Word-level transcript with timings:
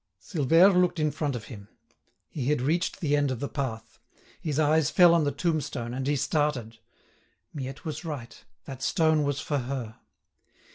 Silvère 0.19 0.75
looked 0.75 0.99
in 0.99 1.11
front 1.11 1.35
of 1.35 1.43
him. 1.43 1.67
He 2.27 2.45
had 2.47 2.59
reached 2.59 3.01
the 3.01 3.15
end 3.15 3.29
of 3.29 3.39
the 3.39 3.47
path. 3.47 3.99
His 4.41 4.57
eyes 4.59 4.89
fell 4.89 5.13
on 5.13 5.25
the 5.25 5.31
tombstone, 5.31 5.93
and 5.93 6.07
he 6.07 6.15
started. 6.15 6.79
Miette 7.53 7.85
was 7.85 8.03
right, 8.03 8.43
that 8.65 8.81
stone 8.81 9.21
was 9.21 9.39
for 9.39 9.59
her. 9.59 9.99